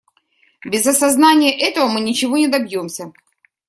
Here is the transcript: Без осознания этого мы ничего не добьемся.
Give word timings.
Без 0.65 0.87
осознания 0.87 1.55
этого 1.55 1.87
мы 1.87 1.99
ничего 2.01 2.35
не 2.35 2.47
добьемся. 2.47 3.13